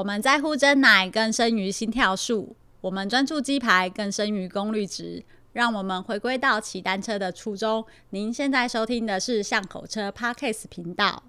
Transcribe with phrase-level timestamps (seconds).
[0.00, 5.22] 我们在乎真奶更胜于心跳数，我们专注鸡排更胜于功率值。
[5.52, 7.84] 让我们回归到骑单车的初衷。
[8.08, 11.22] 您现在收听的是巷口车 Podcast 频道。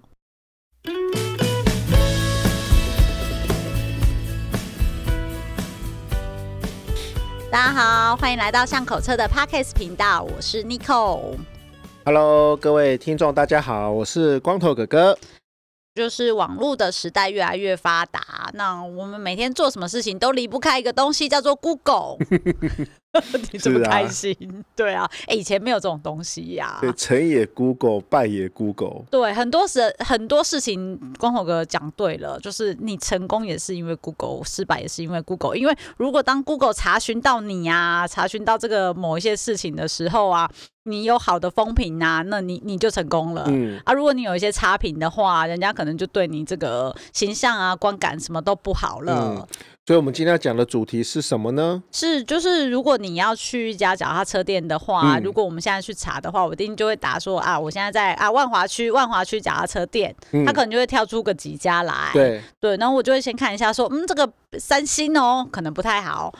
[7.50, 11.36] 大家好，欢迎来到巷口车的 Podcast 频道，我是 Nicole。
[12.06, 15.18] Hello，各位听众，大家好，我是光头哥哥。
[15.94, 22.16] 就是网络的时代越来越发达，那我们每天做什么事情都离不开一个东西，叫做 Google。
[23.52, 24.34] 你这么开心？
[24.40, 26.80] 啊对啊，哎、欸，以前没有这种东西呀、啊。
[26.80, 29.04] 对，成也 Google，败也 Google。
[29.10, 35.56] 对，很多事很多事情，光头哥讲对了，就是你成功也是因为 Google，失败也是因为 Google。
[35.56, 40.50] 因为如果当 Google 查询到你啊，查询到这个某一些事情的时候啊，
[40.84, 43.44] 你有好的风评啊，那你你就成功了。
[43.48, 49.36] 嗯啊，如果你有一些差评的话，人家可能就对你这个形象啊、观感什么都不好了。
[49.36, 49.46] 嗯
[49.84, 51.82] 所以，我们今天要讲的主题是什么呢？
[51.90, 62.10] 是，就是如果你要去一家脚踏车店的话，嗯、如果我们现在去查的话，我一定就会答说啊，我现在在啊万华区万华区脚踏车店，嗯、他可能就会跳出个几家来。
[62.12, 66.32] 对对，然后我就会先看一下说，嗯，这个三星哦，可能不太好。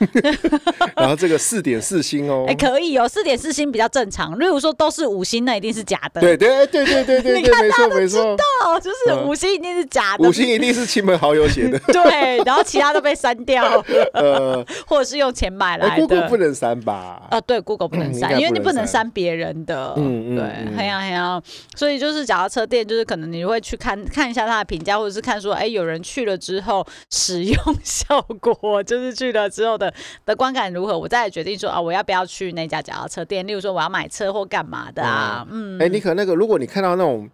[0.95, 4.39] 然后这个四点四星哦， 哎、欸，可以哦，四点四星比较正常。
[4.39, 6.21] 例如说都是五星，那一定是假的。
[6.21, 8.17] 对对对对对对，你看大家都知
[8.62, 11.77] 道，就是五星一定是假的，五星一定是亲朋好友写的。
[11.93, 13.31] 对，然后其他都被删。
[13.44, 13.64] 掉，
[14.14, 16.02] 呃， 或者是用钱买来的。
[16.02, 17.27] Google 不能删吧？
[17.30, 19.94] 啊，对，Google 不能删，因为你不能删别人的。
[19.97, 20.44] 嗯嗯，对，
[20.77, 21.42] 很呀很呀。
[21.77, 29.92] 所以就是脚踏车店，就是可能你会去看看一下他的评价，或者是看说，哎，有人去了之后使用效果，就是去了之后的
[30.27, 33.47] 的观感如何，我再来决定说啊，我要不要去那家脚踏车店？
[33.47, 35.47] 例如说我要买车或干嘛的啊？
[35.50, 37.28] 嗯，哎，你可那个，如果你看到那种，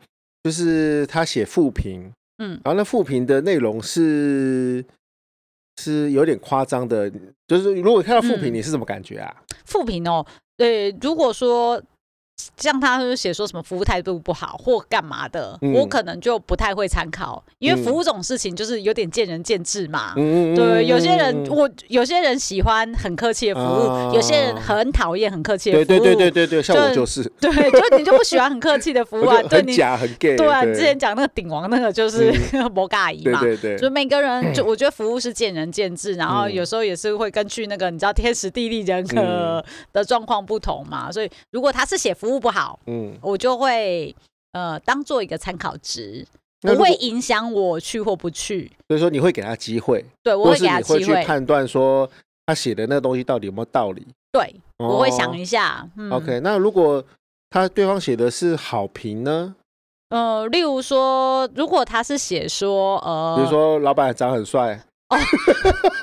[0.44, 4.84] 就是他写负评，嗯，然后那负评的内容是。
[5.78, 7.10] 是有点夸张的，
[7.46, 9.34] 就是如果看到负评，你是什么感觉啊？
[9.64, 10.26] 负评哦，
[10.56, 11.82] 对，如果说。
[12.56, 20.12] 像他是写说什么服务态度不好或干嘛的，嗯、我可能就不太会参考，因为服务这种事情就是有点见仁见智嘛。
[20.16, 25.86] 嗯、对，有些人我有些人喜欢很客气的服务，啊、有些人很讨厌很客气的服务。
[25.86, 27.22] 对对对对对，像我就是。
[27.40, 29.42] 对，就你就不喜欢很客气的服务啊？
[29.50, 30.36] 对，你假很 gay。
[30.36, 32.32] 对啊，之前讲那个顶王那个就是
[32.72, 33.40] 摩嘎阿姨嘛。
[33.40, 33.78] 对对对。
[33.78, 41.10] 就每个人，就我觉得服务是见仁见智，然后有时候也是会根据那个你知道天时地利人和的状况不同嘛。
[41.10, 42.27] 所以如果他是写服务。
[42.28, 44.14] 服务不好，嗯，我就会
[44.52, 46.26] 呃当做一个参考值，
[46.60, 48.70] 不会影响我去或不去。
[48.86, 52.06] 所以说你会给他机会，对，我会给他机会，会去判断说
[52.44, 54.06] 他写的那个东西到底有没有道理。
[54.30, 55.80] 对，我会想一下。
[55.80, 57.02] 哦嗯、OK，那如果
[57.48, 59.54] 他对方写的是好评呢？
[60.10, 64.78] 呃，例如说，如果他是写说呃，比如说老板长很帅。
[65.08, 65.16] 哦，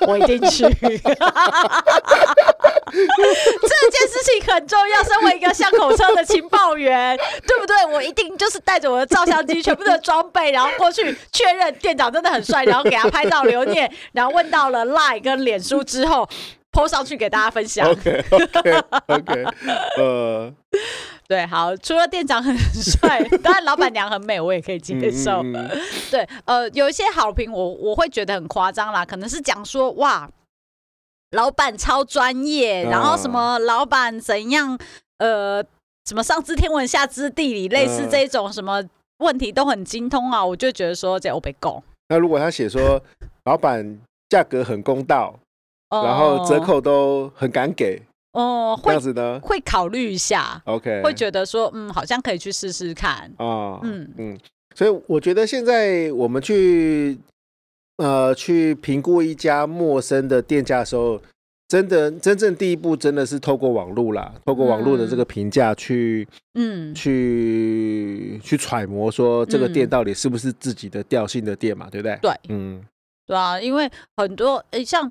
[0.08, 0.64] 我一定去。
[2.92, 7.16] 这件事情很重要，身为一个巷口车的情报员，
[7.46, 7.84] 对不对？
[7.92, 16.28] 我一定就是带着我的照相机、全部的装备，然后过去确认店长真的很帅，然后给他拍照留念，然后问到了 Line 跟脸书之后
[16.72, 17.90] ，po 上去给大家分享。
[17.90, 19.44] OK OK OK，
[19.98, 20.52] 呃。
[21.28, 25.42] 对，好，除了店长很帅，当然老板娘很美，我也可以接受。
[25.42, 30.30] 嗯嗯、对，呃，有一些好评，我我会觉得很夸张啦，可能是讲说哇，
[31.30, 34.78] 老板超专业，然后什么老板怎样，
[35.18, 35.62] 呃，
[36.04, 38.82] 什么上知天文下知地理，类似这种什么
[39.18, 41.82] 问题都很精通啊，我就觉得说这我被供。
[42.08, 43.02] 那如果他写说
[43.44, 43.98] 老板
[44.28, 45.34] 价格很公道，
[45.90, 48.00] 然后折扣都很敢给。
[48.32, 49.40] 哦，会这样子呢？
[49.42, 54.38] 会考虑一下，OK，会觉得说，嗯，好像可以去试试看啊，嗯嗯，
[54.74, 57.18] 所以我觉得现在我们去
[57.96, 61.20] 呃去评估一家陌生的店家的时候，
[61.68, 72.18] 真的真正第一步真的是透过网络啦，透过网络的这个评价去，嗯，去去揣摩说这个店到底是不是自己的调性的店嘛，对不对？
[72.22, 72.84] 对，嗯，
[73.26, 75.10] 对啊，因为很多诶像。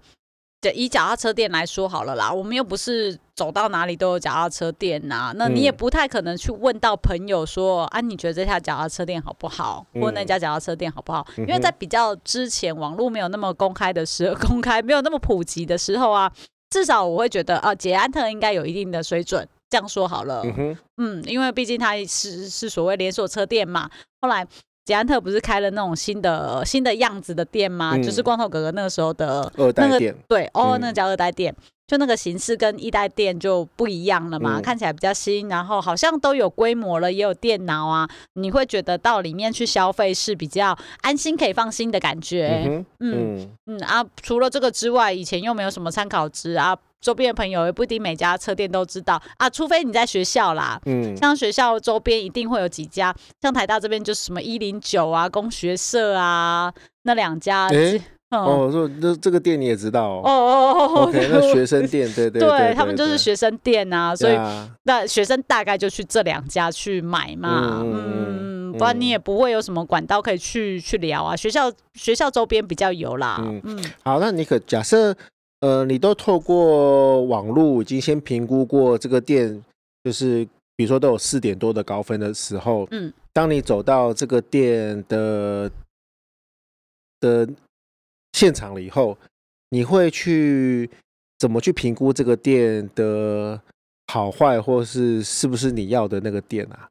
[0.72, 11.26] 以脚踏车店来说好了啦，我们又不是走到哪里都有脚踏车店呐、啊，那你也不太可能去问到朋友说、嗯、啊，你觉得这家脚踏车店好不好，或那家脚踏车店好不好？
[11.38, 16.32] 嗯、因为在比较之前，网络没有那么公开的时候，公开没有那么普及的时候啊，
[16.70, 19.48] 至少我会觉得啊，捷安特应该有一定的水准。
[19.70, 23.90] 这样说好了，嗯，哼嗯，因为毕竟它是是所谓连锁车店嘛，
[24.22, 24.48] 后来。
[24.86, 27.94] 捷安特不是开了那种新的新的样子的店吗？
[27.96, 31.52] 嗯、就是光头哥哥那个时候的二代店，对哦，那个叫二代店。
[31.52, 42.64] 嗯、就那个形式跟一代店就不一样了嘛，嗯、看起来比较新，然后好像都有规模了，也有电脑啊，你会觉得到里面去消费是比较安心、可以放心的感觉。
[42.68, 50.82] 嗯嗯，嗯啊，除了这个之外，以前又没有什么参考值啊，周边的朋友也不一定每家车店都知道啊，除非你在学校啦。
[50.88, 53.14] 嗯，像学校周边一定会有几家，
[53.44, 56.74] 像台大这边就是什么一零九啊、工学社啊
[57.04, 57.68] 那两家。
[57.68, 64.36] 欸哦，说那这个店你也知道哦哦哦，OK，那学生店，对对 对，他们就是学生店啊，所以
[64.84, 71.34] 那学生大概就去这两家去买嘛，嗯，不然你也不会有什么管道可以去去聊啊。
[71.36, 75.16] 学校学校周边比较有啦，嗯，好，那你可假设
[75.62, 79.64] 呃，你都透过网络已经先评估过这个店，
[80.04, 85.72] 就是比如说都有四点多的高分的时候，嗯，当你走到这个店的
[87.20, 87.48] 的。
[88.38, 89.18] 现场了以后，
[89.70, 90.90] 你会去
[91.40, 93.58] 怎么去评估这个店的
[94.08, 96.90] 好坏，或是是不是你要的那个店啊？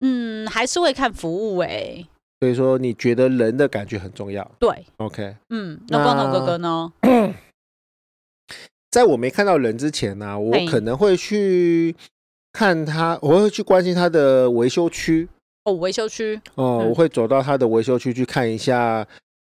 [0.00, 2.08] 嗯，还是会看服务哎、欸。
[2.40, 4.44] 所以说，你觉得人的感觉很重要。
[4.58, 6.92] 对，OK，嗯，那光头哥哥呢？
[8.92, 11.96] 在我没看到人之前呢、啊，我可能会去
[12.52, 15.26] 看他，我会去关心他的维修区。
[15.64, 16.40] 哦，维修区。
[16.54, 19.04] 哦，嗯、我会走到他的维修区去看一下。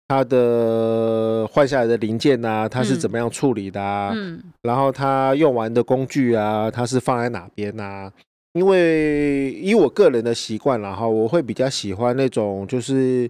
[0.07, 4.13] 他的换下来的零件啊，他是怎么样处理的啊？
[4.15, 8.13] 嗯，然后他用完的工具啊，他是放在哪边啊？
[8.53, 13.29] 因为以我个人的习惯，然后我会比较喜欢那种就是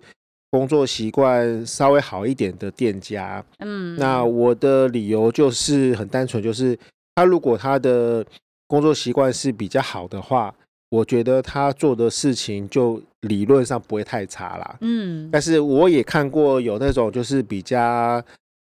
[0.54, 3.44] 工作习惯稍微好一点的店家。
[3.58, 6.78] 嗯，那我的理由就是很单纯，就是
[7.16, 8.24] 他如果他的
[8.68, 10.54] 工作习惯是比较好的话。
[10.90, 14.76] 我觉得他做的事情就理论上不会太差啦。
[14.80, 18.22] 嗯，但是我也看过有那种就是比较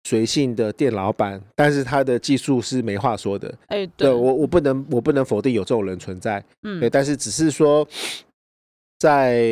[0.06, 3.48] 随性的店老板，但是他的技术是没话说的。
[3.68, 6.44] 哎、欸，对，对我我不能我不能否定有这种人存在。
[6.64, 7.88] 嗯，对，但是只是说，
[9.00, 9.44] 在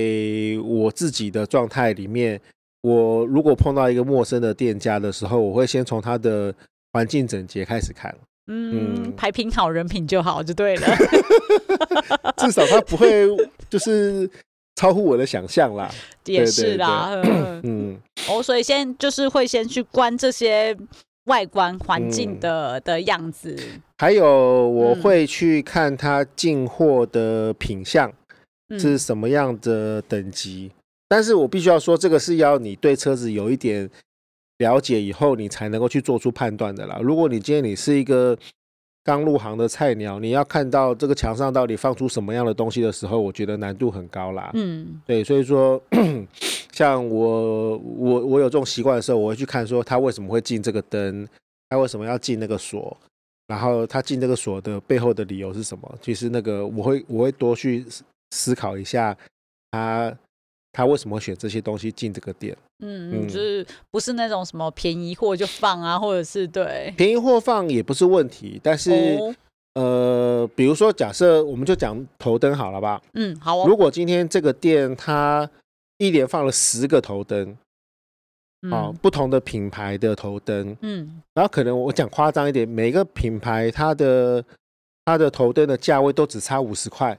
[0.64, 2.40] 我自己的状态里面，
[2.82, 6.54] 我如果碰到一个陌生的店家的时候，我会先从他的
[6.92, 8.14] 环境整洁开始看。
[8.48, 10.88] 嗯，牌品好，人品就好，就对了。
[12.38, 13.26] 至少他不会
[13.70, 14.30] 就是
[14.76, 15.90] 超乎我的想象啦。
[16.26, 17.98] 也是啦，对对对嗯，
[18.30, 20.76] 哦，所以先就是会先去观这些
[21.26, 23.56] 外观环境的、嗯、的样子，
[23.98, 24.26] 还有
[24.70, 28.12] 我会去看他进货的品相
[28.80, 30.72] 是什么样的等级。
[30.74, 30.76] 嗯、
[31.08, 33.90] 但是我必须要说，这个是要你对车子有一点。
[34.60, 37.00] 了解以后，你才能够去做出判断的啦。
[37.02, 38.38] 如果你今天你是一个
[39.04, 44.52] 刚入行的菜鸟，你要看到这个墙上到底放出什么样的东西的时候，我觉得难度很高啦。
[44.54, 45.82] 嗯，对，所以说，
[46.72, 51.28] 像我我我有这种习惯的时候，我会去看说他为什么会进这个灯，
[51.68, 52.96] 他为什么要进那个锁，
[53.48, 55.98] 然后他进这个锁的背后的理由是什么？
[56.00, 57.84] 其实那个我会我会多去
[58.34, 59.16] 思考一下
[59.72, 60.18] 他。
[60.76, 62.58] 他为什么选这些东西进这个店？
[62.84, 68.90] 嗯，就是不是那种什么便宜货就放啊，或者是对便宜货放也不是问题，但是、
[69.20, 69.36] 哦、
[69.76, 73.00] 呃，比如说假设我们就讲头灯好了吧？
[73.14, 73.66] 嗯，好、哦。
[73.68, 75.48] 如果今天这个店它
[76.00, 77.56] 一连放了十个头灯，啊、
[78.64, 84.44] 嗯哦，不同的品牌的头灯，嗯，然后可能我讲夸张一点，每个品牌它的
[85.06, 87.16] 它的头灯的价位都只差五十块。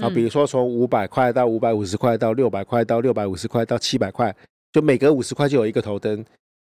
[0.00, 4.34] 啊，比如说从五百块到五百五十块到六百块到六百五十块到七百块，
[4.72, 6.24] 就每隔五十块就有一个头灯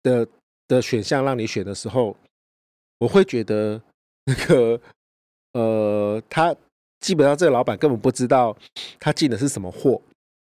[0.03, 0.27] 的
[0.67, 2.15] 的选项让你选的时候，
[2.99, 3.81] 我会觉得
[4.25, 4.79] 那个
[5.53, 6.55] 呃，他
[6.99, 8.55] 基本上这个老板根本不知道
[8.99, 9.99] 他进的是什么货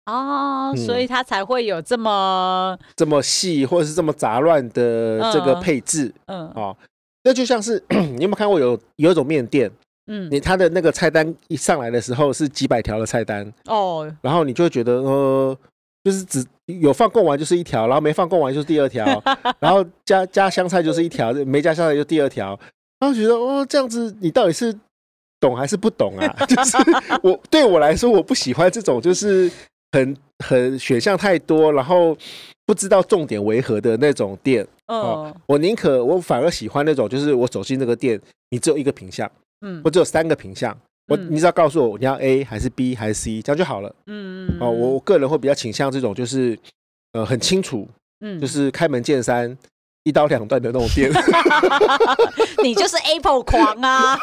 [0.07, 6.77] 哦，所以他才会有这么、嗯、这么细或者是这么杂乱的这个配置，嗯，哦，
[7.25, 9.69] 那就像是 你有没有看过有有一种面店？
[10.13, 15.57] 嗯，你他的那个菜单一上来的时候是几百条的菜单哦，然后你就会觉得呃，
[16.03, 19.23] 就是只有放贡丸就是一条，然后没放贡丸就是第二条，
[19.61, 22.59] 然后加加香菜就是一条，没加香菜就第二条，
[22.99, 24.77] 然后觉得哦，这样子你到底是
[25.39, 26.37] 懂还是不懂啊？
[26.45, 26.77] 就是
[27.23, 29.49] 我对我来说，我不喜欢这种就是
[29.93, 32.17] 很很选项太多，然后
[32.67, 35.33] 不知道重点为何的那种店哦。
[35.47, 39.31] 我宁可我反而喜欢那种，就是我走进那个店，你只有一个品项。
[39.63, 40.77] 嗯，我只有三个品项，
[41.09, 43.95] 我你只要告诉我你要 A 还是 B 还是 C，这样就好了。
[44.07, 46.59] 嗯嗯哦，我我个人会比较倾向这种，就是
[47.13, 47.89] 呃很清楚，
[48.21, 49.57] 嗯，就是开门见山、
[50.05, 51.11] 一刀两断的那种店。
[52.63, 54.19] 你就是 Apple 狂啊！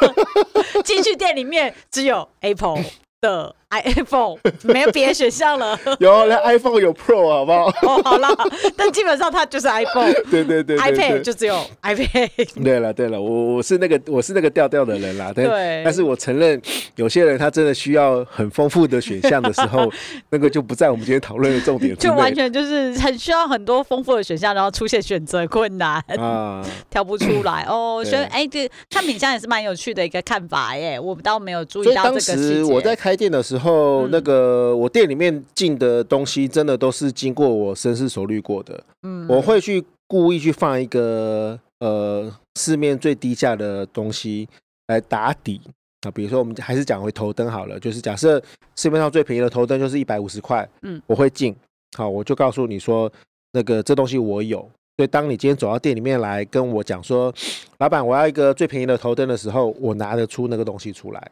[0.83, 2.83] 进去店里面只有 Apple
[3.21, 5.77] 的 iPhone， 没有别的选项了。
[5.99, 7.67] 有，连 iPhone 有 Pro，好不好？
[7.81, 8.29] 哦，好了，
[8.75, 10.13] 但基本上它就是 iPhone。
[10.31, 12.63] 对对对，对，iPad 就只有 iPad。
[12.63, 15.33] 对了对了，我我是那个我是那个调调的人啦。
[15.33, 16.59] 对，但是我承认
[16.95, 19.91] 有些人他真的需要很丰富的选项的时候，
[20.29, 21.95] 那个就不在我们今天讨论的重点。
[21.97, 28.01] 就完全就是很需要很多丰富的选项，然后出现选择困难啊，挑不出来哦。
[28.05, 30.97] 所以哎，对，看品相也是蛮有趣的一个看法耶。
[30.97, 32.37] 我倒没有注意到这个细节。
[32.37, 38.83] 当时我在开店的时候，嗯、那个我店里面进的东西真的都是经过我深思熟虑过的。
[39.03, 44.47] 嗯，我会去故意去放一个呃市面最低价的东西
[44.87, 45.61] 来打底
[46.01, 46.11] 啊。
[46.11, 48.41] 比如说，我们还是讲回头灯好了，就是假设
[48.75, 51.55] 市面上最便宜的头灯就是一百五十块，嗯，我会进。
[51.97, 53.11] 好，我就告诉你说，
[53.53, 54.59] 那个这东西我有。
[54.97, 57.31] 所以，当你今天走到店里面来跟我讲说，
[57.77, 61.31] 老板，我要一个最便宜的头灯的时候，我拿得出那个东西出来。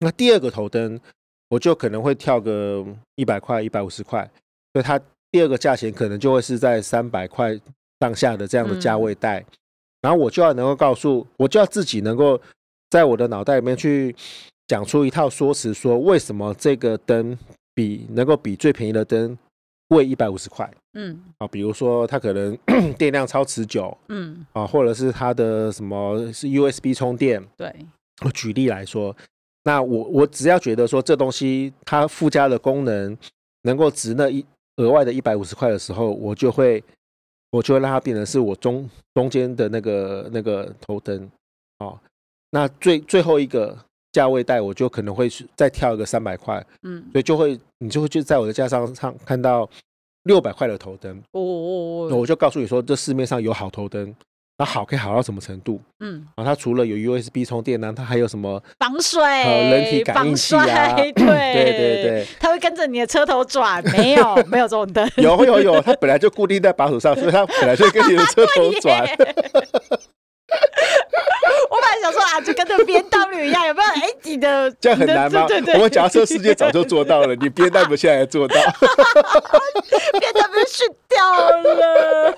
[0.00, 1.00] 那第二个头灯，
[1.48, 2.84] 我就可能会跳个
[3.16, 4.28] 一百块、一百五十块，
[4.72, 5.00] 所以它
[5.30, 7.58] 第二个价钱可能就会是在三百块
[8.00, 9.44] 上下的这样的价位带。
[10.00, 12.40] 然后我就要能够告诉，我就要自己能够
[12.90, 14.14] 在我的脑袋里面去
[14.66, 17.36] 讲出一套说辞，说为什么这个灯
[17.74, 19.36] 比能够比最便宜的灯。
[19.90, 22.54] 贵一百五十块，嗯，啊，比如说它可能
[22.98, 27.74] 电量超持久，嗯，啊，或者是它的什么是 USB 充电，对，
[28.22, 29.16] 我举例来说，
[29.68, 33.16] 那我我只要觉得说这东西它附加的功能
[33.62, 34.42] 能够值那一
[34.76, 36.82] 额外的一百五十块的时候，我就会
[37.50, 41.30] 我就会让它变成是我中中间的那个那个头灯，
[41.80, 41.98] 哦，
[42.50, 43.76] 那最最后一个。
[44.10, 49.68] 价位带我就可能会再跳一个三百块，嗯，所以就会你就会就在我的架上上看到
[50.22, 54.12] 六百块的头灯，哦，哦，哦，我就告诉你说，这市面上有好头灯，
[54.58, 55.80] 那好可以好到什么程度？
[56.00, 60.94] 嗯，然后它除了有 USB 充电呢，它还有什么防水、人体感应器啊？
[60.98, 69.06] 对对对对，它会跟着你的车头转，没有没有这种灯， 有有有，它本来就固定在把手上，所以它本来就会跟你的 车头转。
[72.12, 73.88] 说啊，就跟那个 BMW 一样，有没有？
[73.88, 75.46] 哎、欸，你的这样很难吗？
[75.46, 78.54] 对对对，我们假设世界早就做到了，你 BMW 现在还做到，
[80.20, 82.34] BMW 逊掉了。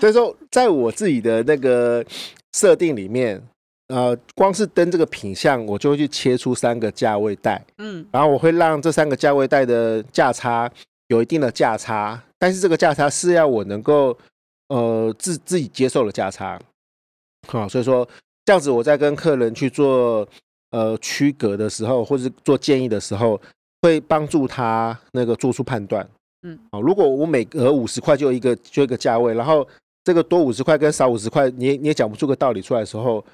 [0.00, 2.04] 所以说，在我自己的那个
[2.52, 3.42] 设定里面，
[3.88, 10.70] 呃，光是登这个品相，我就会去切出三个价位带，嗯，然后我会让这三个价位带的价差
[11.08, 14.16] 有一定的价差，但是这个价差是要我能够。
[14.68, 16.58] 呃，自自己接受的价差，
[17.46, 18.08] 好，所以说
[18.44, 20.26] 这样子，我在跟客人去做
[20.70, 23.40] 呃区隔的时候，或者做建议的时候，
[23.82, 26.08] 会帮助他那个做出判断。
[26.42, 29.66] 嗯，好，如果我每隔五十块就一个就一个价位，然后
[30.02, 33.24] 这个多五十块跟少五十块，你也你也讲不出个道理出来的时候。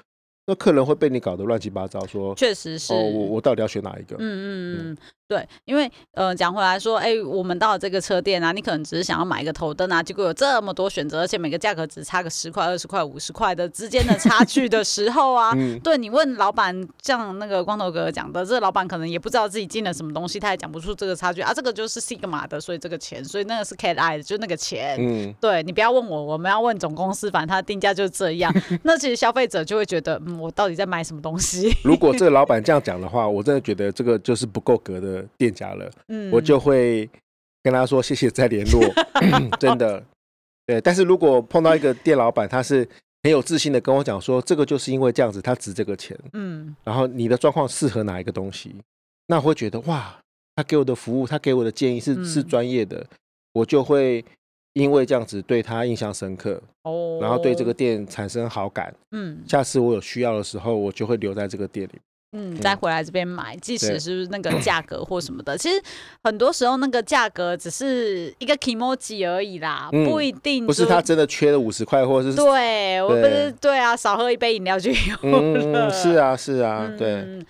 [0.47, 4.15] 那客人会被你搞得乱七八糟，说确实是，哦，我我到底要选哪一个？
[4.17, 4.97] 嗯嗯嗯，
[5.31, 24.97] 对，因为呃，讲回来说，哎、欸，我们到了这个车店啊，你可能只是想要买一个头灯啊，结果有这么多选择，而且每个价格只差个十块、二十块、五十块的之间的差距的时候啊， 嗯、对你问老板，像那个光头哥哥讲的，这个老板可能也不知道自己进了什么东西，他也讲不出这个差距啊，这个就是 Sigma 的，所以这个钱，所以那个是 Cat Eye 的，就那个钱。
[24.99, 28.53] 嗯，对你不要问我，我们要问总公司，反正他的定价就是这样。
[28.83, 31.01] 那其实消费者就会觉得，嗯，我到底在买？
[31.03, 31.75] 什么东西？
[31.83, 35.91] 如果这个老板这样讲的话， 我真的觉得这个就是不够格的店家了。
[36.07, 37.09] 嗯，我就会
[37.63, 38.81] 跟他说谢谢再联络。
[39.59, 40.03] 真的，
[40.65, 40.79] 对。
[40.81, 42.87] 但是如果碰到一个店老板，他是
[43.23, 46.17] 很有自信的跟我讲说，这个就是因为这样子，他值这个钱。
[46.33, 48.75] 嗯，然后你的状况适合哪一个东西，
[49.27, 50.19] 那我会觉得哇，
[50.55, 53.05] 他给我的服务，他给我的建议是是专业的，
[53.53, 54.23] 我就会。
[54.73, 61.99] 因为这样子对他印象深刻哦，然后对这个店产生好感，嗯，下次我有需要的时候，我就会留在这个店里，
[62.33, 65.81] 嗯，再回来这边买，即使是那个价格或什么的，其实
[66.23, 75.29] 很多时候那个价格只是一个 kimoji 而已啦，不一定不是他真的缺了五十块，或者是对我不是对啊，少喝一杯饮料就有
[75.73, 77.45] 了，是啊是啊，对。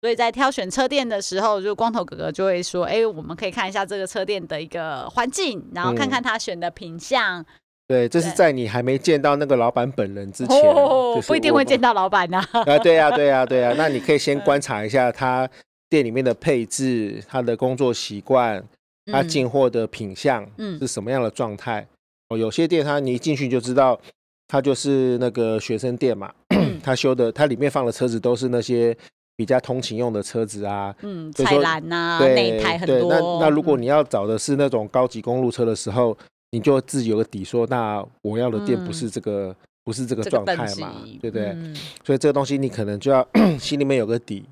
[0.00, 7.44] 所以在挑选车店的时候，就光头哥哥就会说：“哎、欸，我们可以看一下这个车店的一个环境，然后看看他选的品相。
[7.88, 12.38] 嗯”对，这是在你还没见到那个老板本人之前，哦、不一定会见到老板呐。
[12.66, 13.74] 啊，对呀、啊，对呀、啊，对呀、啊。
[13.76, 15.48] 那你可以先观察一下他
[15.88, 18.62] 店里面的配置、他的工作习惯、
[19.10, 20.46] 他进货的品相
[20.78, 21.80] 是什么样的状态。
[22.28, 23.98] 哦、嗯，有些店他你一进去就知道，
[24.46, 26.30] 他就是那个学生店嘛，
[26.82, 28.96] 他修的，他里面放的车子都是那些。
[29.38, 33.08] 比较通勤用的车子啊，嗯，菜篮呐，内台很多。
[33.08, 36.16] 那那如果你要找的是那种高级公路车的时候，嗯、
[36.50, 41.48] 你就自己有个底，说那我要的店不是这个，嗯、不是这个状态嘛，对不对？
[41.48, 41.74] 嗯、
[42.04, 43.26] 所以这个东西你可能就要
[43.58, 44.44] 心里面有个底。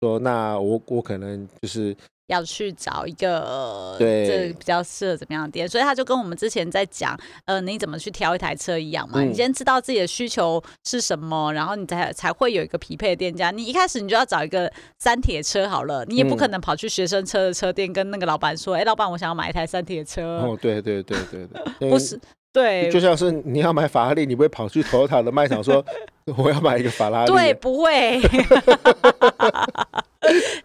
[0.00, 1.96] 说那我我可能就是。
[2.30, 9.20] 要去找一个对这比较适合怎么样的店，所以他就跟我们之前在讲，呃，你怎么去挑一台车一样嘛。
[9.20, 13.50] 嗯、你先知道自己的需求是什么，然后你才才会有一个匹配的店家。
[13.50, 20.38] 你一开始你就要找一个三铁车好了，你也不可能跑去学生车的车店跟那个老板说，哎、嗯，老板，我想要买一台三铁车。
[20.38, 21.48] 哦，对对对对
[21.80, 22.16] 对， 不是，
[22.52, 25.84] 对，就像是你要买法拉利，你不会跑去 Toyota 的卖场说
[26.36, 28.20] 我要买一个法拉利，对，不会。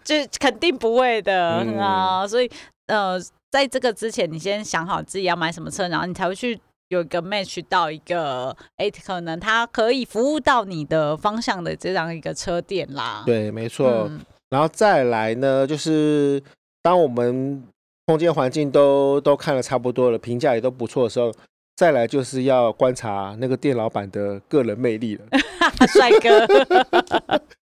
[0.03, 2.49] 就肯定不会的、嗯、啊，所以
[2.87, 3.19] 呃，
[3.51, 13.23] 在这个之前，你先想好自己要买什么车，然后你才会去有一个 match 到一个，哎、欸，可能它可以服务到你的方向的这样一个车店啦。
[13.25, 14.07] 对，没错。
[14.09, 16.41] 嗯、然后再来呢，就是
[16.81, 17.63] 当我们
[18.07, 21.31] 空间环境都都看了差不多了，评价也都不错的时候。
[21.75, 25.25] 再来就是要观察那个店老板的个人魅力了，
[25.93, 26.45] 帅哥，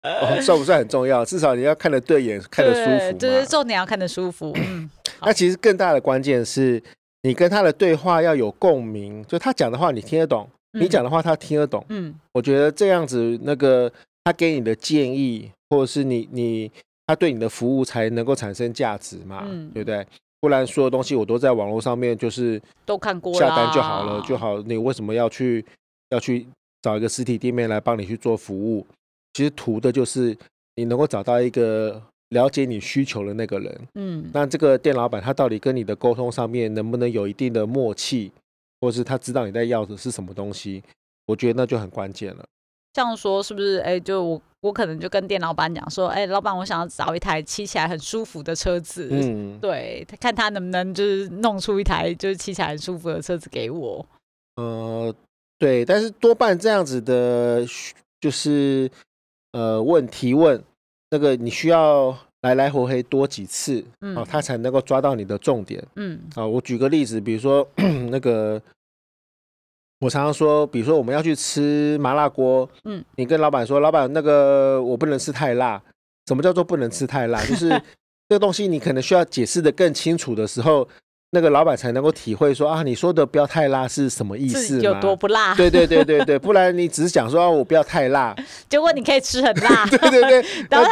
[0.03, 4.53] 哦，帅不帅很重要，至少你要看得对眼，看得舒服，就是重点要看得舒服。
[4.55, 4.89] 嗯，
[5.21, 6.81] 那其实更大的关键是
[7.23, 11.83] 你跟他的对话要有共鸣，就他讲的话你听得懂，你讲的话他听得懂。
[11.89, 13.91] 嗯，我觉得这样子，那个
[14.23, 16.71] 他给你的建议，或者是你你
[17.07, 20.05] 他对你的服务才能够产生价值嘛，嗯，对不对？
[20.43, 24.61] 不然，所有东西我都在网络上面，就是都看过，下单就好了就好。
[24.63, 25.65] 你为什么要去
[26.09, 26.45] 要去
[26.81, 28.85] 找一个实体店面来帮你去做服务？
[29.31, 30.37] 其实图的就是
[30.75, 33.87] 你能够找到一个了解你需求的那个人。
[33.95, 38.29] 嗯，那这个店老板他到底跟你的沟通上面能不能有一定的默契，
[38.81, 40.83] 或是他知道你在要的是什么东西？
[41.25, 42.43] 我觉得那就很关键了。
[42.93, 43.77] 这样说是不是？
[43.79, 54.05] 哎，就我我可能就跟店老板讲说，哎，老板，我想要找一台骑起来很舒服的车子，嗯，对，看他能不能就是弄出一台就是骑起来很舒服的车子给我。
[54.57, 55.13] 呃，
[55.57, 57.65] 对，但是多半这样子的，
[58.21, 58.87] 就是
[59.53, 60.63] 呃问提问，
[61.09, 67.67] 那个你需要来来回回多几次，嗯，哦，他才能够抓到你的重点，嗯，啊，我举个例子，比如说
[68.11, 68.61] 那个。
[70.03, 75.81] 我常常说，比如说我们要去吃麻辣锅，嗯，你跟老板说，老板那个我不能吃太辣。
[76.27, 77.41] 什么叫做不能吃太辣？
[77.45, 77.69] 就是
[78.27, 80.85] 这个东西你可能需要解释的更清楚的时候，
[81.31, 84.81] 那个老板才能够体会说啊，你说的不要太辣是什么意思？
[84.81, 85.55] 有多不辣？
[85.55, 88.35] 对对对对对，不然你只是讲说啊，我不要太辣，
[88.67, 89.85] 结果你可以吃很辣。
[89.87, 90.89] 对对对，然后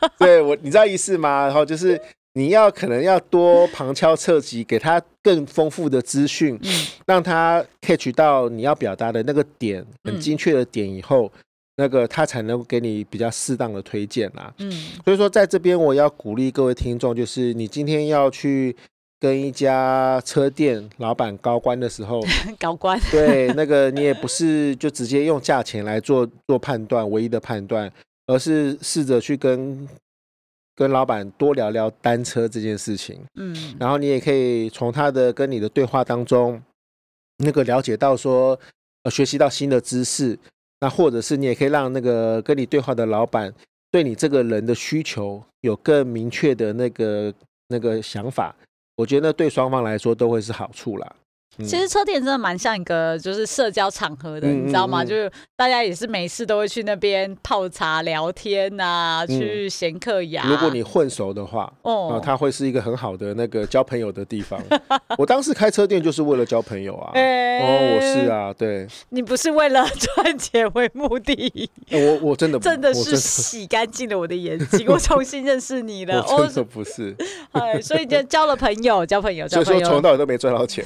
[0.00, 1.44] 他，对我你知道意思吗？
[1.44, 2.00] 然后就是。
[2.34, 11.40] 你要可能要多旁敲侧击，给他更丰富的资讯，嗯、让他 catch 到你要表达的那个点，很精确的点以后，嗯、
[11.78, 14.54] 那个他才能给你比较适当的推荐啦。
[14.58, 14.70] 嗯，
[15.04, 18.76] 所以说在这边我要鼓励各位听众，就是你今天要去
[19.18, 22.20] 跟一家车店老板高官的时候，
[22.60, 27.90] 高官对那个你也不是就直接用价钱来做做判断，唯一的判断，
[28.28, 29.88] 而是试着去跟。
[30.78, 36.62] 跟老板多聊聊单车这件事情，嗯，然后你也可以从他的跟你的对话当中，
[37.38, 38.56] 那个了解到说，
[39.02, 40.38] 呃，学习到新的知识，
[40.78, 43.52] 那或者是你也可以让那个跟你对话的老板
[43.90, 47.34] 对你这个人的需求有更明确的那个
[47.66, 48.54] 那个想法，
[48.94, 51.16] 我觉得对双方来说都会是好处啦。
[51.64, 55.02] 其实车店真的蛮像一个就是社交场合的，嗯、你知道吗？
[55.02, 60.44] 嗯、就是大家也是每次都会去那边泡茶聊天呐、啊，嗯、去闲客呀。
[60.46, 64.62] 如果你混熟的话，哦、呃，它会是一个很好的那个交朋友的地方。
[65.18, 67.10] 我当时开车店就是为了交朋友啊。
[67.14, 68.86] 欸、哦，我是啊，对。
[69.08, 71.68] 你不是为了赚钱为目的？
[71.90, 76.22] 我我真的 真的是洗干净了我的眼睛，我重新认识你了。
[76.30, 77.16] 我真的不是。
[77.50, 79.64] 哎，所以就交了朋友，交朋友，交朋友。
[79.64, 80.84] 所以说从头到尾都没赚到钱。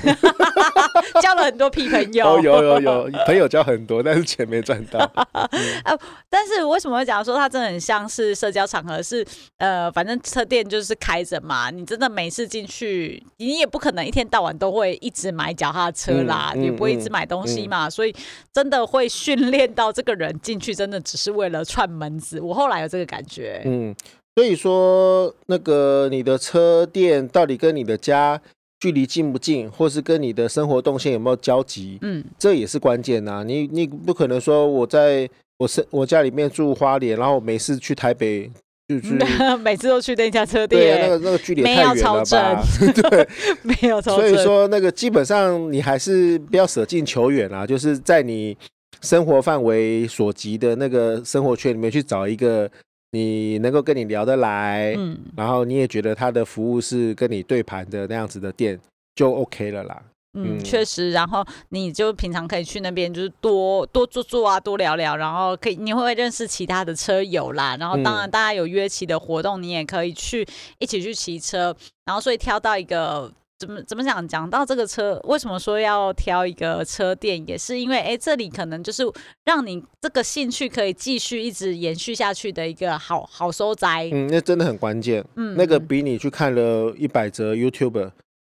[1.20, 4.98] 交了很多屁朋友，哦，有有有朋友交很多，但是钱没赚到。
[5.84, 5.98] 嗯、
[6.28, 9.02] 但是为什么会讲说他真的很像是社交场合？
[9.02, 9.26] 是
[9.58, 18.14] 呃，反正车店就是开着嘛，你真的每次进去，你也不可能一天到晚都会一直买脚踏车啦，你、嗯嗯、不会一直买东西嘛，嗯、所以
[18.52, 22.40] 真的会训练到这个人进去，真的只是为了串门子。
[22.40, 23.94] 我后来有这个感觉，嗯，
[24.34, 28.40] 所以说那个你的车店到底跟你的家。
[28.82, 32.00] 距离近不近，或是跟你的生活动线有没有交集？
[32.02, 33.44] 嗯，这也是关键呐。
[33.46, 38.50] 你你不可能说我在我是我家里面住花莲，然后每次去台北
[38.88, 39.16] 就是
[39.62, 42.64] 每次都去那家车店，对，那个那个距离太远了吧？
[43.08, 43.28] 对，
[43.62, 44.16] 没有超。
[44.16, 48.56] 所以说那个基本上你还是不要舍近求远啊，就是在你
[49.00, 52.68] 生活范围所及的那个生活圈里面去找一个。
[53.12, 58.78] 你能够跟你聊得来，嗯，然后你也觉得他的服务是跟你对盘的那样子的店，
[59.14, 60.02] 就 OK 了啦。
[60.32, 61.10] 嗯，确实。
[61.10, 67.76] 然后你就平常可以去那边，就是多多坐坐啊，多聊聊，然后可以你会不会认识其他的车友啦。
[67.78, 70.46] 然后当然大家有约骑的活动，你也可以去
[70.78, 71.76] 一起去骑车。
[72.06, 73.30] 然后所以挑到一个。
[73.62, 74.26] 怎么怎么讲？
[74.26, 77.46] 讲到这个车，为什么说要挑一个车店？
[77.46, 79.04] 也是因为，哎，这里可能就是
[79.44, 84.10] 让你这个兴趣可以继续一直延续下去的一个好好收宅。
[84.12, 85.24] 嗯，那真的很关键。
[85.36, 88.10] 嗯，那个比你去看了一百则 YouTube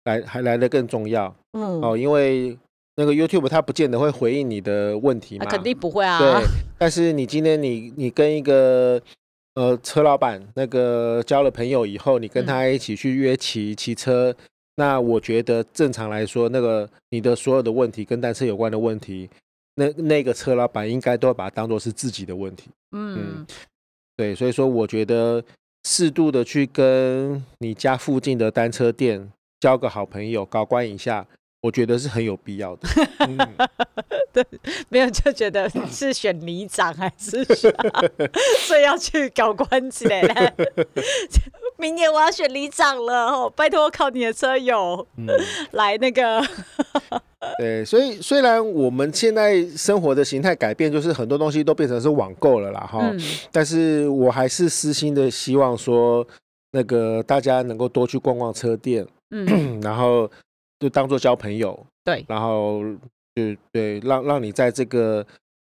[0.05, 1.35] 来还来的更重要。
[1.53, 2.57] 嗯，哦，因为
[2.95, 6.17] 那个 YouTube 它不见得会回应你的问题嘛，肯定不会啊。
[6.17, 6.43] 对，
[6.79, 8.99] 但是你今天你你跟一个
[9.53, 14.35] 呃车老板那个交了朋友以后，你跟他一起去约骑骑车。
[14.75, 19.29] 那我觉得正常来说，那个你的所有的问题跟单车有关的问题，
[19.75, 22.69] 那那个车老板应该都要把它当做是自己的问题。
[22.91, 23.47] 嗯，嗯，
[24.17, 25.43] 对，所以说我觉得
[25.83, 31.25] 适度的去跟你家附近的单车店交个好朋友，搞关一下。
[31.65, 32.87] 我觉得是很有必要的。
[33.27, 33.35] 嗯、
[34.31, 34.45] 对，
[34.87, 37.73] 没有就觉得是选里长还是选，
[38.67, 40.21] 所以要去搞关系嘞。
[41.77, 45.25] 明年我要选里长了，哦，拜托靠你的车友，嗯、
[45.71, 46.39] 来那个。
[47.57, 53.19] 对，所以虽然我们现在生活的形态改变，就是很多东西都变成是网购了啦，哈、嗯，
[53.51, 56.25] 但是我还是私心的希望说，
[56.73, 60.29] 那个大家能够多去逛逛车店，嗯， 然后。
[60.79, 62.81] 就当做交朋友，对，然后
[63.35, 65.25] 就对，让让你在这个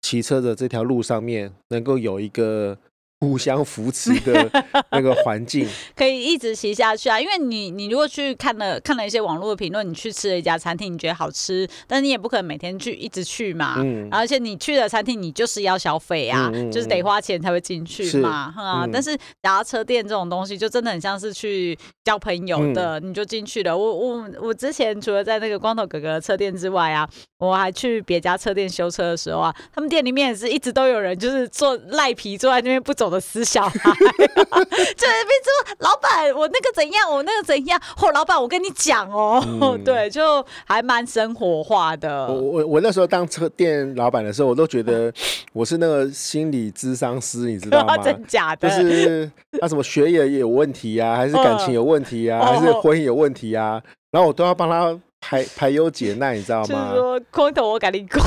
[0.03, 2.79] 骑车的这条路上面，能够有一个。
[3.21, 4.49] 互相扶持的
[4.93, 7.21] 那个环境，可以一直骑下去啊！
[7.21, 13.75] 因为你，你如果去看了看了一些网络的评论，你去吃了一家餐厅，你觉得好吃，但你也不可能每天去一直去嘛。
[13.79, 14.07] 嗯。
[14.13, 18.55] 而且你去的餐厅，你就是要消费啊，嗯、就是得花钱才会进去嘛。
[18.57, 23.77] 啊、嗯，但是脚踏车店这种东西，就真的很像是去交朋友的，嗯、你就进去了。
[23.77, 33.08] 我我我之前除了在那个光头哥哥的车店之外啊，我还去别家车店修车的时候啊，他们店里面也是一直都有人，就是坐赖皮坐在那边不走。
[33.09, 37.81] 我的死小孩， 就那边说老板，我那个怎样，我那个怎样。
[38.03, 42.27] 哦，老板，我跟你讲哦，嗯、对，就还蛮生活化的。
[42.27, 45.11] 我我我那时候当车店老板的时候，我都觉得
[45.55, 47.97] 我是那个心理咨商师，你知道吗？
[48.05, 48.69] 真假的？
[48.69, 56.67] 就是他什么学业也有问题啊，还是感情有问题啊，还是婚姻有问题啊，然后我都要帮他排排忧解难，你知道吗？
[56.67, 58.21] 就是说空头我赶紧过，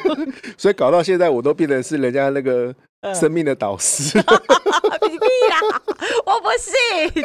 [0.56, 2.74] 所以搞到现在我都变成是人家那个。
[3.14, 4.22] 生命的导师，屁
[5.12, 5.82] 屁啦！
[6.24, 7.22] 我不信，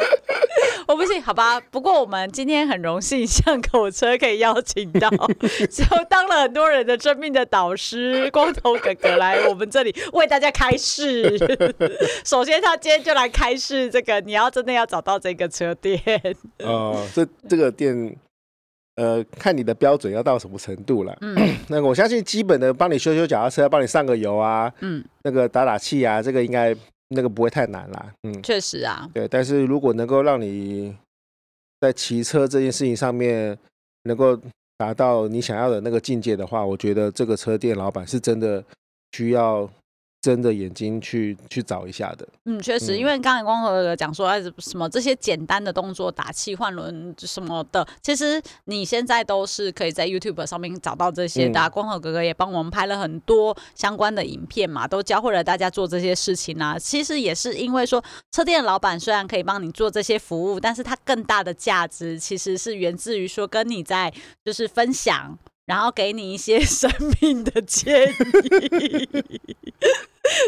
[0.86, 1.58] 我不信，好吧。
[1.58, 11.38] 不过我们今天很荣幸，巷口车可以邀请到，就当了很多人的生命的导师，光头哥哥来我们这里为大家开示。
[12.26, 15.98] 首先，他今天就来开示这个，你要真的要找到这个车店
[16.58, 18.14] 哦、呃，这这个店。
[19.00, 21.16] 呃，看你的标准要到什么程度了。
[21.22, 21.34] 嗯，
[21.68, 26.76] 那个我相信基本的帮你修修脚踏车，帮你上个油啊，嗯，那个打打气啊，这个应该
[27.08, 28.12] 那个不会太难啦。
[28.24, 29.08] 嗯，确实啊。
[29.14, 30.94] 对，但是如果能够让你
[31.80, 33.56] 在骑车这件事情上面
[34.02, 34.38] 能够
[34.76, 38.62] 达到你想要的那个境界的话，我觉得这个车店老板是真的
[39.16, 39.66] 需要。
[40.20, 51.60] 睁着眼睛去去找一下的，嗯，确实，因为刚才光和哥哥讲说，哎，什么这些简单的动作，打气换轮什么的，其实你现在都是可以在 YouTube 上面找到这些的。
[51.60, 56.78] 嗯、光和哥哥也帮我们拍了很多相关的影片嘛，都教会了大家做这些事情啊。
[56.78, 64.12] 其实也是因为说，车店的老板虽然可以帮你做这些服务，但是他更大的价值其实是源自于说，跟你在
[64.44, 65.38] 就是分享。
[65.70, 68.10] 然后给你一些 生命的建
[68.80, 69.08] 议，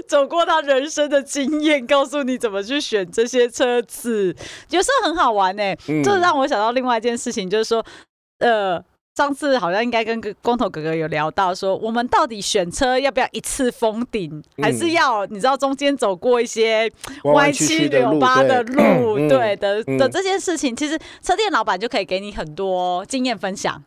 [0.09, 4.35] 走过他人生的经验，告诉你怎么去选这些车子，
[4.71, 5.63] 有时候很好玩呢。
[5.87, 7.87] 嗯、这让我想到另外一件事情，就是说，
[8.41, 8.83] 呃，
[9.17, 16.91] 上次好像应该跟光头哥哥有聊到，说我们到底选车要不要一次封顶，还是要你知道中间走过一些
[17.33, 23.81] 歪七扭八的路，对的的这件事情，其实车店老板就可以给你很多经验分享。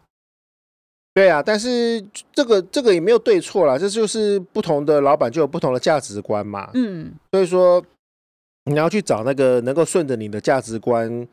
[1.16, 2.00] 对啊，但是
[2.32, 6.70] 这个这个也没有对错啦，这就是不同的老板就有不同的价值观嘛。
[6.74, 7.84] 嗯，所以说
[8.66, 11.28] 你要去找那个能够顺着你的价值观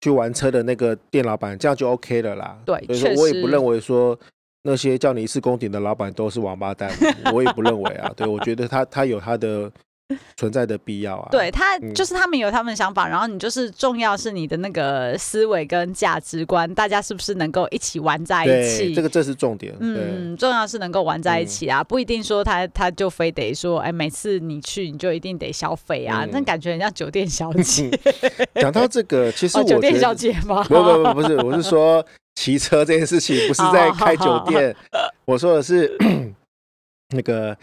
[0.00, 2.58] 去玩车的那个店老板，这样就 OK 了啦。
[2.64, 4.18] 对，所以说我也不认为说
[4.62, 6.90] 那些叫你一次攻顶的老板都是王八蛋，
[7.32, 8.10] 我也不认为啊。
[8.16, 9.70] 对，我觉得他他有他的。
[10.36, 18.94] 存在的必要啊，对他就是他们有他们的想法，嗯、然后你就是重要是你的那个思维跟价值观，大家是不是能够一起玩在一起？
[18.94, 19.74] 这个这是重点。
[19.80, 27.90] 嗯，重要是能够玩在一起啊，嗯、不一定说他他就非得说，哎，每次你去你就一定得消费啊，那、嗯、感觉很像酒店小姐。
[28.54, 30.62] 讲到这个，其 实我、哦、酒店小姐吗？
[30.64, 32.04] 不不不，不是，我是说。
[32.38, 34.76] 骑车这件事情，不是在开酒店。
[35.24, 35.96] 我说的是
[37.16, 37.56] 那个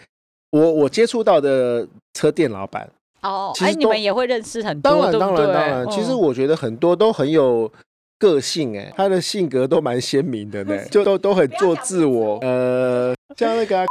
[0.54, 2.88] 我我接触到的车店老板
[3.24, 5.90] 哦，其实、欸、你们也会认识很多，当然当然当然。
[5.90, 7.72] 其实我觉得很多都很有
[8.20, 12.38] 个性，哎，他的性格都蛮鲜明的呢， 就都都很做自我。
[12.42, 13.86] 呃，像那个、啊。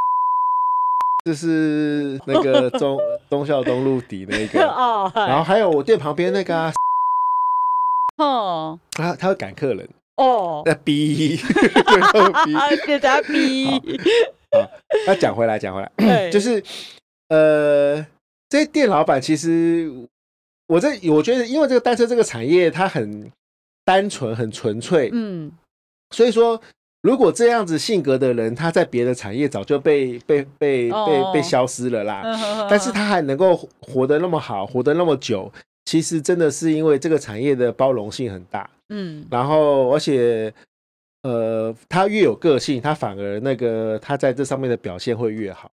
[1.25, 2.99] 就是那个忠
[3.31, 6.73] 忠孝东路底那个 哦，然后还有我店旁边那个
[8.19, 11.41] 哦，他他会赶客人哦，那逼，
[12.85, 13.81] 给他逼。
[14.53, 14.71] 好，
[15.07, 16.63] 那讲回来讲回来，就是
[17.29, 17.97] 呃，
[18.49, 19.91] 这些店老板其实
[20.67, 23.31] 我这我觉得，因为这个单车这个产业它很
[23.85, 25.51] 单纯很纯粹，嗯，
[26.11, 26.61] 所以说。
[27.05, 32.23] 如果这样子性格的人，他在别的产业早就被被被被被消失了啦。
[32.71, 35.53] 但是他还能够活得那么好，活得那么久，
[35.85, 38.71] 其实真的是因为这个产业的包容性很大。
[38.91, 40.55] 嗯，然后而且，
[41.23, 45.72] 呃，他越有个性，他反而那个他在这上面的表现会越好。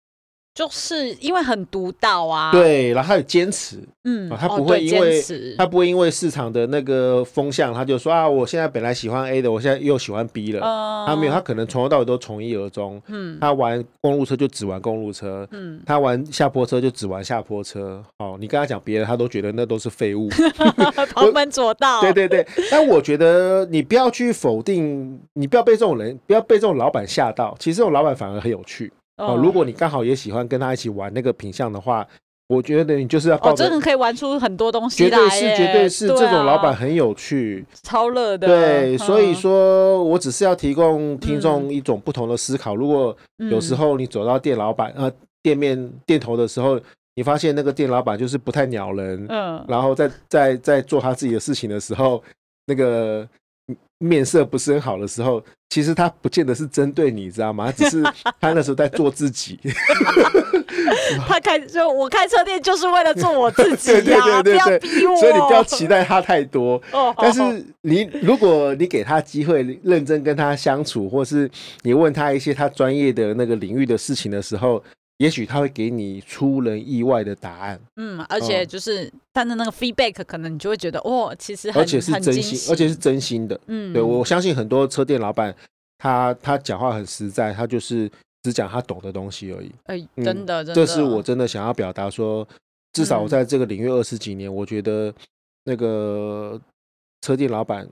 [0.53, 5.19] 就是因为很独到啊，对，然后他有坚持，嗯，他不会因为
[5.57, 10.61] 他不会因为市场的那个风向，他就说啊，我现在本来喜欢 A 的，我现在又喜欢 B 了，
[11.07, 20.29] 他没有，他可能从头到尾都从一而终，嗯，他玩公路车就只玩公路车，嗯，他玩下坡车就只玩下坡车，哦，你跟他讲别的，他都觉得那都是废物，
[21.15, 28.93] 旁门左道， 对对对，但我觉得你不要去否定，你不要被这种人，不要被这种老板吓到，其实这种老板反而很有趣。
[29.17, 32.07] 哦，如果你刚好也喜欢跟他一起玩那个品相的话，
[32.47, 38.47] 我觉得你就是要哦，真的可以玩出很多东西来，绝对是，绝对是，这种老板很有趣，超乐的。
[38.47, 42.75] 对，所以说我只是要提供听众一种不同的思考。
[42.75, 43.15] 如果
[43.49, 46.79] 有时候你走到店老板呃店面店头的时候，
[47.15, 52.23] 你发现那个店老板就是不太鸟人，嗯，然后在在在做他自己的事情的时候，
[52.65, 53.27] 那个。
[54.03, 57.71] 面色不是很好的时候，其实他不见得是针对你，知道吗？
[57.71, 58.03] 他只是
[58.39, 59.59] 他那时候在做自己。
[61.27, 65.15] 他开就我开车店就是为了做我自己呀，对对对对，不要逼我。
[65.17, 66.81] 所以你不要期待他太多。
[67.17, 67.41] 但是
[67.81, 71.49] 你如果你给他机会，认真跟他相处，或是
[71.83, 74.83] 你问他一些他专业的那个领域的事情的时候。
[75.17, 77.79] 也许他会给你出人意外的答案。
[77.95, 83.59] 嗯，而且就是他的那个 feedback，可能你就会觉得，哦，其实很而且是真心，而且是真心的。
[83.67, 85.55] 嗯，对，我相信很多车店老板，
[85.97, 88.09] 他他讲话很实在，他就是
[88.41, 89.71] 只讲他懂的东西而已。
[89.85, 92.47] 哎，真的，真的，这是我真的想要表达说，
[92.93, 95.13] 至少我在这个领域二十几年，我觉得
[95.65, 96.59] 那个
[97.21, 97.87] 车店老板。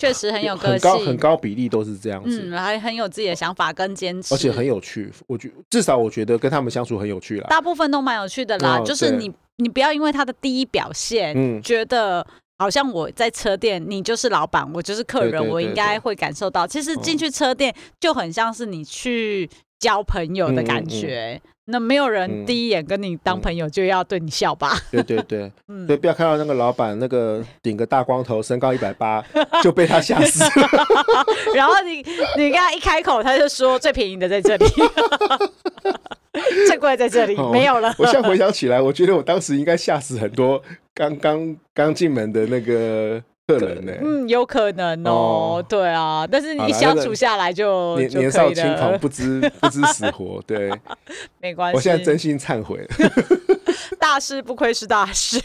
[0.00, 5.12] 确实很有个性，很高很高比例都是这样子，嗯，还很有自己的想法跟坚持，而且很有趣。
[5.26, 8.78] 我觉至少我觉得跟他们相处很有趣啦，大部分都蛮有趣的啦。
[8.78, 12.26] 哦、就是你你不要因为他的第一表现，嗯，觉得
[12.58, 19.46] 好像我在车店，你就是老板，我就是客人，对对对对，我应该会感受到，其实进去车店就很像是你去
[19.80, 21.32] 交朋友的感觉。
[21.32, 21.40] 嗯嗯嗯
[21.72, 24.76] 那没有人第一眼跟你当朋友就要对你笑吧？
[24.90, 29.24] 对对对， 嗯，不要看到那个老板那个顶个大光头，身高一百八，
[29.62, 30.42] 就被他吓死。
[31.54, 31.98] 然后你
[32.36, 34.66] 你跟他一开口，他就说最便宜的在这里，
[36.66, 37.94] 最贵在这里，没有了。
[37.98, 40.60] 我现在回想起来，我觉得我当时应该吓死很多
[40.92, 43.22] 刚刚刚进门的那个。
[43.58, 43.92] 客人呢？
[44.02, 45.64] 嗯，有可能哦。
[45.68, 50.42] 对啊，但是你相处下来就年年少轻狂，不知不知死活。
[50.46, 50.70] 对，
[51.40, 51.76] 没关系。
[51.76, 52.86] 我现在真心忏悔了。
[53.98, 55.40] 大事不愧是大事，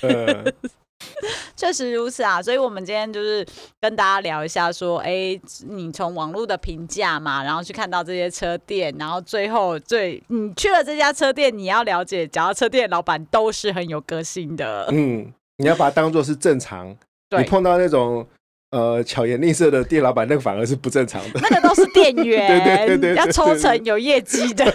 [1.56, 2.42] 确实如此啊。
[2.42, 3.46] 所以，我们今天就是
[3.82, 14.88] 跟大家聊一下，说，哎，你从网络的评价嘛，然后去看到这些车店，然后最后最你去了这家车店，你要了解，只要车店老板都是很有个性的。
[14.92, 16.96] 嗯，你要把它当做是正常。
[17.38, 18.26] 你碰到那种
[18.72, 21.40] 呃巧言令色的店老板，那个反而是不正常的。
[21.42, 24.66] 那个都是店员， 对对对对，要抽成有业绩的，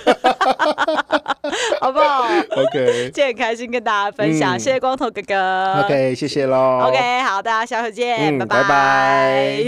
[1.81, 5.83] 好不好？OK，今天很开心跟大家分享，谢谢光头哥哥。
[5.85, 6.81] OK，谢谢喽。
[6.89, 9.65] OK，好，大家下回见，拜拜。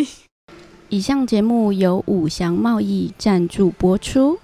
[0.89, 4.39] 以上节目由五祥贸易赞助播出。